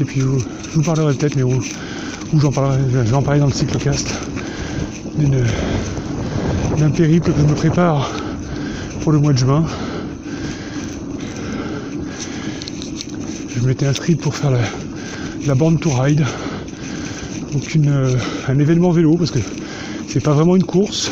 Et 0.00 0.04
puis 0.04 0.22
je 0.70 0.76
vous 0.76 0.82
parlerai 0.82 1.14
peut-être, 1.14 1.36
mais 1.36 1.42
où, 1.42 1.60
j'en 2.38 2.52
parlerai, 2.52 2.78
je 2.92 2.98
vais 2.98 3.14
en 3.14 3.22
parler 3.22 3.40
dans 3.40 3.46
le 3.46 3.52
cyclocast, 3.52 4.14
d'un 6.78 6.90
périple 6.90 7.32
que 7.32 7.40
je 7.40 7.44
me 7.44 7.54
prépare 7.54 8.10
pour 9.00 9.12
le 9.12 9.18
mois 9.18 9.32
de 9.32 9.38
juin. 9.38 9.64
Je 13.48 13.66
m'étais 13.66 13.86
inscrit 13.86 14.14
pour 14.14 14.34
faire 14.34 14.52
la, 14.52 14.60
la 15.46 15.54
bande 15.54 15.80
to 15.80 15.90
ride, 15.90 16.24
donc 17.52 17.78
un 18.48 18.58
événement 18.58 18.90
vélo 18.92 19.16
parce 19.16 19.30
que 19.30 19.40
c'est 20.08 20.20
pas 20.20 20.32
vraiment 20.32 20.56
une 20.56 20.64
course. 20.64 21.10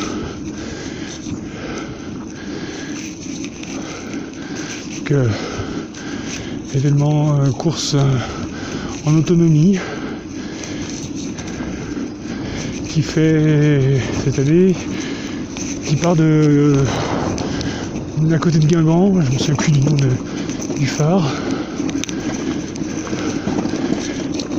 Donc, 4.97 5.11
euh, 5.11 5.27
événement 6.73 7.39
euh, 7.41 7.49
course 7.51 7.95
euh, 7.95 7.99
en 9.05 9.15
autonomie 9.15 9.77
qui 12.87 13.01
fait 13.01 13.99
cette 14.23 14.39
année 14.39 14.75
qui 15.85 15.95
part 15.95 16.15
de 16.15 16.75
à 18.31 18.37
côté 18.37 18.59
de 18.59 18.65
Guingamp, 18.65 19.13
je 19.21 19.31
me 19.31 19.37
souviens 19.37 19.55
plus 19.55 19.71
du 19.71 19.79
nom 19.81 19.95
du 20.77 20.85
phare 20.85 21.23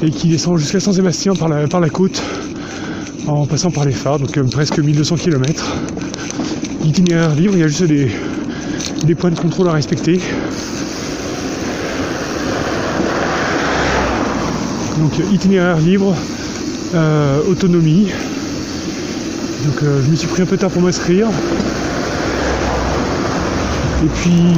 et 0.03 0.11
qui 0.11 0.29
descend 0.29 0.59
jusqu'à 0.59 0.81
Saint-Sébastien 0.81 1.35
par 1.35 1.49
la, 1.49 1.91
côte 1.91 2.23
en 3.27 3.47
passant 3.47 3.71
par 3.71 3.85
les 3.85 3.93
phares, 3.93 4.19
donc 4.19 4.37
euh, 4.37 4.45
presque 4.45 4.79
1200 4.79 5.17
km. 5.17 5.77
Itinéraire 6.85 7.35
libre, 7.35 7.55
il 7.55 7.61
y 7.61 7.63
a 7.63 7.69
juste 7.69 7.85
des 7.85 9.15
points 9.15 9.31
de 9.31 9.39
contrôle 9.39 9.69
à 9.69 9.73
respecter. 9.73 10.19
Donc 14.99 15.13
itinéraire 15.33 15.79
libre, 15.79 16.15
euh, 16.95 17.43
autonomie. 17.49 18.09
Donc 19.65 19.83
euh, 19.83 20.03
je 20.05 20.11
me 20.11 20.17
suis 20.17 20.29
pris 20.29 20.43
un 20.43 20.47
peu 20.47 20.57
tard 20.57 20.71
pour 20.71 20.83
m'inscrire. 20.83 21.29
Et 24.03 24.09
puis, 24.09 24.55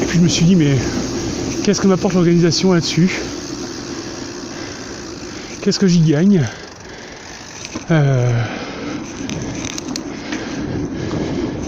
et 0.00 0.04
puis 0.04 0.18
je 0.18 0.22
me 0.22 0.28
suis 0.28 0.44
dit 0.44 0.56
mais 0.56 0.76
qu'est-ce 1.62 1.80
que 1.80 1.88
m'apporte 1.88 2.14
l'organisation 2.14 2.72
là-dessus? 2.72 3.10
Qu'est-ce 5.62 5.78
que 5.78 5.86
j'y 5.86 6.00
gagne? 6.00 6.42
Euh, 7.90 8.42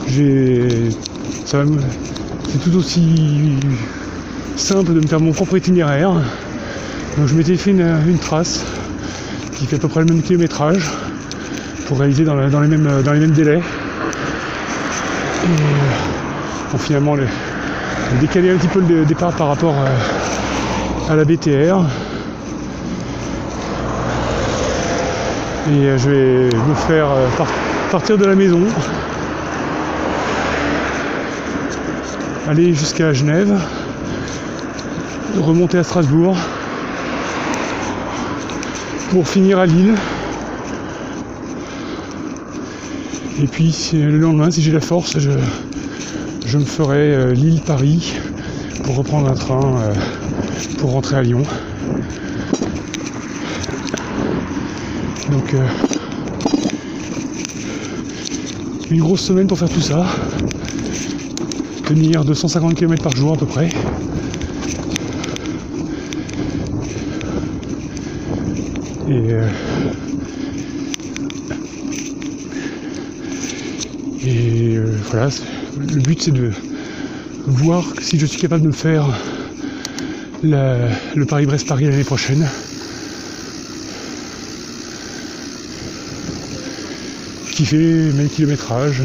J'ai, 0.09 0.88
c'est 1.44 2.61
tout 2.62 2.77
aussi 2.77 3.01
simple 4.59 4.92
de 4.92 5.01
me 5.01 5.07
faire 5.07 5.21
mon 5.21 5.33
propre 5.33 5.57
itinéraire. 5.57 6.12
Donc 7.16 7.27
je 7.27 7.35
m'étais 7.35 7.57
fait 7.57 7.71
une, 7.71 8.18
trace 8.21 8.64
qui 9.57 9.66
fait 9.66 9.77
à 9.77 9.79
peu 9.79 9.88
près 9.88 10.01
le 10.01 10.07
même 10.07 10.23
kilométrage 10.23 10.90
pour 11.87 11.99
réaliser 11.99 12.25
dans, 12.25 12.35
les, 12.35 12.68
mêmes, 12.68 13.03
dans 13.05 13.12
les 13.12 13.21
mêmes 13.21 13.31
délais. 13.31 13.61
Et 15.44 15.49
bon, 16.73 16.79
finalement, 16.79 17.14
le, 17.14 17.25
décaler 18.21 18.51
un 18.51 18.57
petit 18.57 18.68
peu 18.68 18.81
le 18.81 19.05
départ 19.05 19.33
par 19.33 19.49
rapport 19.49 19.75
à, 21.09 21.14
la 21.14 21.25
BTR. 21.25 21.85
Et 25.71 25.99
je 25.99 26.11
vais 26.11 26.44
me 26.44 26.75
faire 26.87 27.11
euh, 27.11 27.29
partir 27.90 28.16
de 28.16 28.25
la 28.25 28.35
maison, 28.35 28.61
aller 32.49 32.73
jusqu'à 32.75 33.12
Genève, 33.12 33.59
remonter 35.36 35.78
à 35.78 35.84
Strasbourg 35.84 36.36
pour 39.10 39.28
finir 39.28 39.58
à 39.58 39.66
Lille. 39.66 39.94
Et 43.42 43.46
puis 43.46 43.74
le 43.92 44.18
lendemain, 44.18 44.50
si 44.50 44.62
j'ai 44.62 44.72
la 44.72 44.80
force, 44.80 45.18
je, 45.18 45.30
je 46.44 46.58
me 46.58 46.64
ferai 46.64 47.14
euh, 47.14 47.32
Lille-Paris 47.32 48.14
pour 48.84 48.96
reprendre 48.96 49.30
un 49.30 49.34
train 49.34 49.80
euh, 49.80 49.94
pour 50.78 50.92
rentrer 50.92 51.16
à 51.16 51.22
Lyon. 51.22 51.42
Donc 55.30 55.54
euh, 55.54 55.66
une 58.90 59.00
grosse 59.00 59.20
semaine 59.20 59.46
pour 59.46 59.58
faire 59.58 59.68
tout 59.68 59.80
ça. 59.80 60.06
tenir 61.86 62.24
250 62.24 62.74
km 62.74 63.02
par 63.02 63.14
jour 63.14 63.34
à 63.34 63.36
peu 63.36 63.46
près. 63.46 63.68
Et, 69.09 69.11
euh, 69.11 69.49
euh, 74.27 74.97
voilà, 75.11 75.29
le 75.79 76.01
but 76.01 76.21
c'est 76.21 76.31
de 76.31 76.51
voir 77.47 77.85
si 78.03 78.18
je 78.18 78.27
suis 78.27 78.38
capable 78.38 78.66
de 78.66 78.71
faire 78.71 79.07
le 80.42 81.25
Paris-Brest-Paris 81.25 81.87
l'année 81.87 82.05
prochaine. 82.05 82.47
Qui 87.53 87.64
fait 87.64 88.12
mes 88.12 88.29
kilométrages. 88.29 89.03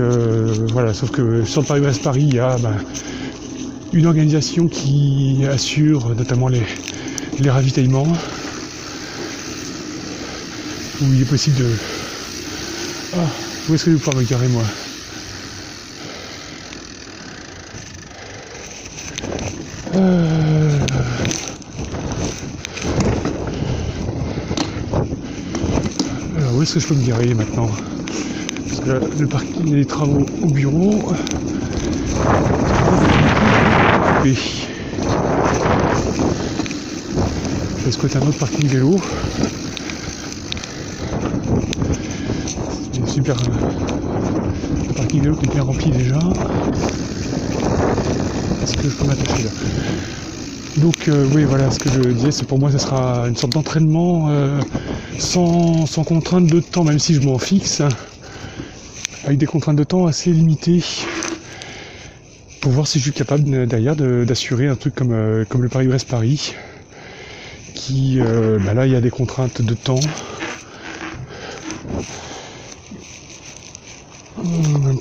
Voilà, 0.00 0.92
sauf 0.92 1.10
que 1.10 1.44
sur 1.44 1.60
le 1.60 1.66
Paris-Brest-Paris, 1.66 2.24
il 2.28 2.34
y 2.34 2.38
a 2.38 2.56
ben, 2.58 2.74
une 3.92 4.06
organisation 4.06 4.66
qui 4.66 5.44
assure 5.48 6.14
notamment 6.16 6.48
les, 6.48 6.62
les 7.38 7.50
ravitaillements, 7.50 8.08
où 11.00 11.12
il 11.12 11.22
est 11.22 11.24
possible 11.24 11.56
de... 11.58 11.66
Ah, 13.16 13.18
où 13.68 13.74
est-ce 13.74 13.84
que 13.84 13.90
je 13.92 13.96
vais 13.96 14.02
pouvoir 14.02 14.22
me 14.22 14.28
garer 14.28 14.48
moi? 14.48 14.64
Euh... 19.94 20.78
Alors 26.36 26.56
où 26.56 26.62
est-ce 26.62 26.74
que 26.74 26.80
je 26.80 26.86
peux 26.88 26.94
me 26.94 27.06
garer 27.06 27.34
maintenant? 27.34 27.70
Que 28.84 28.90
là, 28.90 29.00
le 29.18 29.26
parking, 29.26 29.70
des 29.70 29.84
travaux 29.86 30.26
au 30.42 30.48
bureau. 30.48 30.92
Et 34.26 34.34
que 37.90 38.06
tu 38.06 38.16
un 38.18 38.22
autre 38.22 38.38
parking 38.38 38.66
vélo 38.66 39.00
C'est 42.92 43.08
super. 43.08 43.36
Le 44.88 44.94
parking 44.94 45.20
vélo 45.22 45.34
qui 45.36 45.46
est 45.46 45.48
bien 45.48 45.62
rempli 45.62 45.90
déjà. 45.90 46.18
Est-ce 48.62 48.74
que 48.74 48.88
je 48.88 48.94
peux 48.96 49.06
m'attacher 49.06 49.42
là? 49.44 49.50
Donc 50.78 51.08
euh, 51.08 51.26
oui 51.34 51.44
voilà 51.44 51.70
ce 51.70 51.78
que 51.78 51.88
je 51.88 52.00
disais 52.10 52.32
c'est 52.32 52.46
pour 52.46 52.58
moi 52.58 52.70
ce 52.70 52.78
sera 52.78 53.26
une 53.28 53.36
sorte 53.36 53.52
d'entraînement 53.52 54.26
euh, 54.28 54.60
sans, 55.18 55.86
sans 55.86 56.02
contrainte 56.02 56.46
de 56.46 56.60
temps 56.60 56.84
même 56.84 56.98
si 56.98 57.14
je 57.14 57.20
m'en 57.20 57.38
fixe 57.38 57.80
avec 59.26 59.38
des 59.38 59.46
contraintes 59.46 59.76
de 59.76 59.84
temps 59.84 60.06
assez 60.06 60.30
limitées 60.30 60.82
pour 62.60 62.72
voir 62.72 62.86
si 62.86 62.98
je 62.98 63.04
suis 63.04 63.12
capable 63.12 63.66
derrière 63.66 63.96
d'assurer 63.96 64.68
un 64.68 64.76
truc 64.76 64.94
comme, 64.94 65.12
euh, 65.12 65.44
comme 65.48 65.62
le 65.62 65.68
Paris-Brest-Paris 65.68 66.54
qui, 67.74 68.18
euh, 68.20 68.58
bah 68.64 68.72
là, 68.72 68.86
il 68.86 68.92
y 68.92 68.96
a 68.96 69.00
des 69.00 69.10
contraintes 69.10 69.60
de 69.60 69.74
temps. 69.74 70.00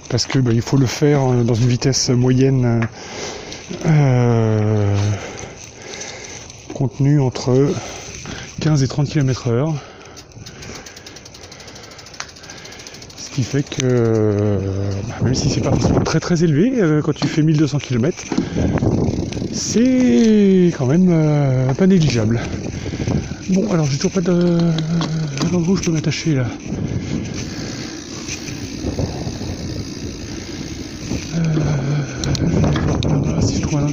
Parce 0.10 0.26
que 0.26 0.40
bah, 0.40 0.52
il 0.54 0.62
faut 0.62 0.78
le 0.78 0.86
faire 0.86 1.22
euh, 1.24 1.44
dans 1.44 1.54
une 1.54 1.68
vitesse 1.68 2.10
moyenne 2.10 2.82
euh, 3.86 4.96
contenue 6.74 7.22
entre 7.22 7.74
15 8.60 8.84
et 8.84 8.88
30 8.88 9.08
km 9.08 9.48
heure. 9.48 9.74
Ce 13.16 13.23
qui 13.34 13.44
fait 13.44 13.64
que 13.64 14.60
bah, 15.08 15.16
même 15.24 15.34
si 15.34 15.50
c'est 15.50 15.62
pas 15.62 15.72
forcément 15.72 16.02
très 16.02 16.20
très 16.20 16.44
élevé, 16.44 16.72
quand 17.04 17.14
tu 17.14 17.28
fais 17.28 17.42
1200 17.42 17.80
km, 17.80 18.24
c'est 19.52 20.72
quand 20.78 20.86
même 20.86 21.74
pas 21.76 21.88
négligeable. 21.88 22.40
Bon, 23.50 23.72
alors 23.72 23.86
j'ai 23.86 23.98
toujours 23.98 24.12
pas 24.12 24.22
de 24.22 24.58
d'endroit 25.52 25.74
où 25.74 25.78
je 25.78 25.84
peux 25.84 25.92
m'attacher 25.92 26.36
là. 26.36 26.46
Euh, 31.36 31.40
si 33.42 33.56
je 33.56 33.62
trouve 33.62 33.80
un. 33.80 33.88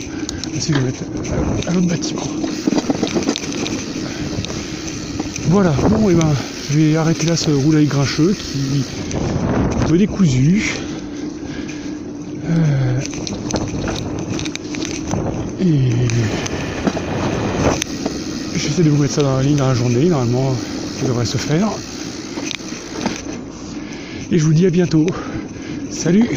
Si 0.59 0.73
je 0.73 0.79
vais 0.79 0.85
mettre 0.85 1.05
un 1.69 1.77
autre 1.77 1.87
bâtiment. 1.87 2.23
Voilà, 5.49 5.73
bon 5.89 6.11
et 6.11 6.13
eh 6.13 6.17
ben 6.17 6.35
je 6.71 6.79
vais 6.79 6.97
arrêter 6.97 7.27
là 7.27 7.37
ce 7.37 7.51
roulail 7.51 7.87
grincheux 7.87 8.33
qui 8.33 8.85
me 9.91 9.99
décousu. 9.99 10.63
Euh, 12.49 13.01
et 15.61 15.91
J'essaie 18.55 18.83
de 18.83 18.91
vous 18.91 19.03
mettre 19.03 19.15
ça 19.15 19.23
dans 19.23 19.37
la 19.37 19.43
ligne 19.43 19.57
dans 19.57 19.69
la 19.69 19.75
journée, 19.75 20.05
normalement 20.05 20.55
ça 21.01 21.07
devrait 21.07 21.25
se 21.25 21.39
faire. 21.39 21.69
Et 24.31 24.39
je 24.39 24.45
vous 24.45 24.53
dis 24.53 24.67
à 24.67 24.71
bientôt. 24.71 25.07
Salut 25.91 26.29